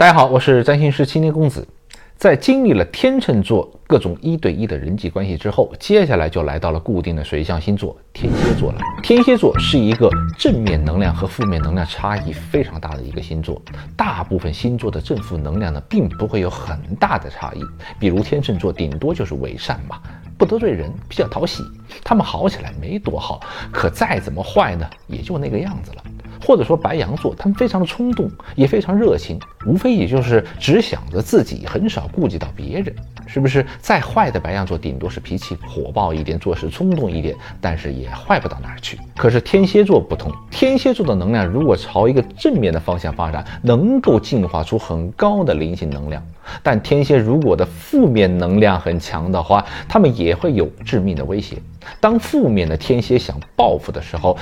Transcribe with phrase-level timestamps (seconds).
[0.00, 1.68] 大家好，我是占星师青年公子。
[2.16, 8.78] 在经历了天秤座各种一对一的人际关系之后，接下来就来到了固定的水象星座天蝎座了。
[9.02, 13.60] 天蝎座是一个正面能量和负面能量差异非常大的一个星座。
[13.94, 17.60] 大部分星座的正负能量呢，并不会有很大的差异。
[17.98, 20.00] 比如天秤座，顶多就是伪善嘛，
[20.38, 21.62] 不得罪人，比较讨喜。
[22.02, 23.38] 他们好起来没多好，
[23.70, 26.02] 可再怎么坏呢，也就那个样子了。
[26.44, 32.94] 或者说白羊座，他们非常的冲动，也非常热情，无非也就是只想着自己，很少顾及到别人，
[33.26, 33.64] 是不是？
[33.80, 38.98] 再坏的白羊座，顶多是脾气火爆一点，做事冲动一点，但是也坏不到哪儿去。
[39.16, 46.22] 可是天蝎座不同，天蝎座的能量如果朝一个正面的方向发展，能够进化出很高的灵性能量。
[46.62, 51.56] 但天蝎如果的负面能量很强的话，他们也会有致命的威胁。
[52.00, 54.36] 当负面的天蝎想报复的时候，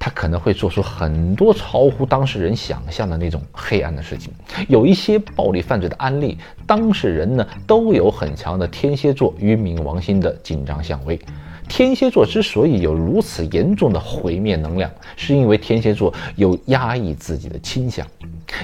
[0.00, 4.32] 他可能会做出很多超乎当事人想象的那种黑暗的事情。
[4.66, 11.20] 有一些暴力犯罪的案例，当事人呢都有很强的天蝎座与冥王星的紧张相位。
[11.68, 18.04] 天蝎座之所以有如此严重的毁灭能量，是因为天蝎座有压抑自己的倾向。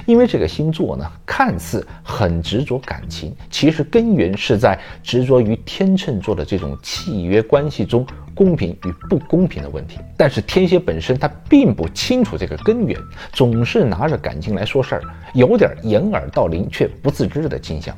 [0.05, 9.99] 因为这个星座呢，看似很执着感情，其实根源是在执着于天秤座的这种契约关系中公平与不公平的问题。
[10.15, 12.99] 但是天蝎本身他并不清楚这个根源，
[13.31, 15.01] 总是拿着感情来说事儿，
[15.33, 17.95] 有点掩耳盗铃却不自知的倾向。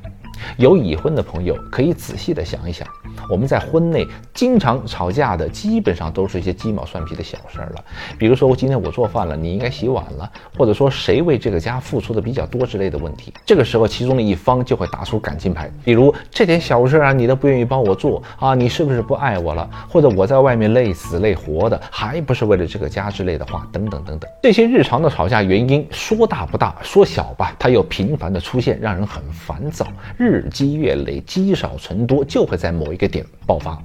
[0.58, 2.88] 有已婚的朋友可以仔细的想一想。
[3.30, 7.84] 我们在婚内经常吵架的，基本上都是一些鸡毛蒜皮的小事儿了。
[8.18, 13.34] 比如说，我今天我做饭了，你应该洗碗了，或者说谁为这个家付出的比较多之类的问题。
[13.46, 19.70] 这个时候，其中的一方就会打出感情牌，比如这点小事啊，你都不愿意帮我做啊，你是不是不爱我了？
[19.90, 24.30] 或者我在外面累死累活的，还不是为了这个家之类的话，等等等等。
[24.42, 33.26] 这些日常的吵架原因，说大不大，说小吧，它又频繁的出现，让人很烦躁，日日积月累，积少成多，就会在某一个点。
[33.46, 33.82] 爆发，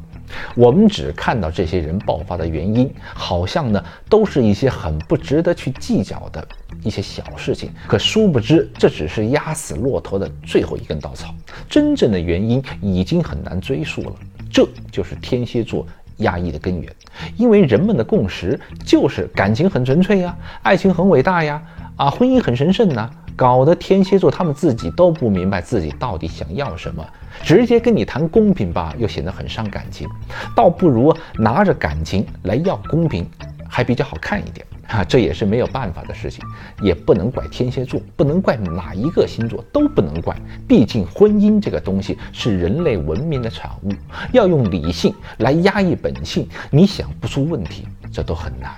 [0.55, 6.47] 我们只看到这些人爆发的原因，好像呢都是一些很不值得去计较的
[6.83, 7.71] 一些小事情。
[7.89, 11.35] 可殊不知，这只是压死骆驼的最后一根稻草，
[11.69, 14.17] 真正的原因已经很难追溯了。
[14.53, 15.87] 这就是天蝎座
[16.19, 16.95] 压抑的根源，
[17.37, 21.63] 因为人们的共识就是感情很纯粹呀，爱情很伟大呀，
[21.97, 23.11] 啊，婚姻很神圣呐。
[23.37, 27.05] 搞得天蝎座他们自己都不明白自己到底想要什么，
[27.43, 30.09] 直接跟你谈公平吧，又显得很伤感情，
[30.55, 33.29] 倒不如拿着感情来要公平，
[33.69, 34.65] 还比较好看一点。
[34.89, 35.05] 啊！
[35.05, 36.45] 这也是没有办法的事情，
[36.83, 40.37] 也不能怪天蝎座，不能怪哪一个星座都不能怪，
[40.69, 43.91] 毕竟婚姻这个东西是人类文明的产物，
[44.33, 48.73] 要用理性来压抑本性，你想不出问题，这都很难。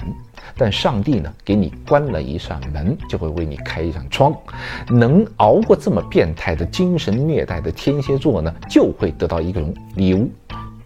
[0.59, 4.35] 但上帝呢，给你关了一扇门，就会为你开一扇窗。
[4.89, 10.31] 能熬过这么变态的精神虐待的天蝎座呢，就会得到一种礼物，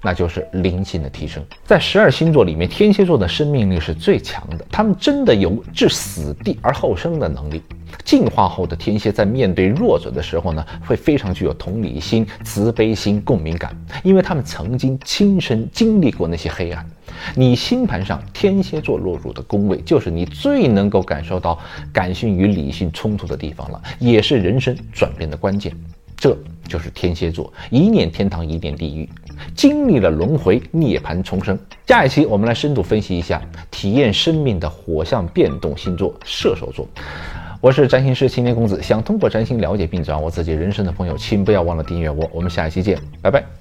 [0.03, 1.43] 那就是灵性的提升。
[1.65, 7.62] 在十二星座里面，天蝎座的生命力是最强的，他们真的有置死地而后生的能力。
[8.05, 16.88] 进化后的天蝎在面对弱者的时候呢，会非常具有同理心、慈悲心、共鸣感，因为他们曾经亲身经历过那些黑暗。
[17.34, 21.59] 你星盘上天蝎座落入的宫位，就是你最能够感受到
[21.93, 25.72] 感性与理性冲突的地方了，也是人生转变的关键。
[26.17, 26.37] 这
[26.69, 29.09] 就是天蝎座，一念天堂，一念地狱，
[29.55, 31.59] 经历了轮回，涅槃重生。
[31.87, 36.87] 下一期我们来深度分析一下体验生命的火象变动星座射手座。
[37.61, 42.29] 我是占星师青年公子，想通过占星了解并掌握自己人生的朋友，请不要忘了订阅我。
[42.33, 43.59] 我们下一期见，拜拜。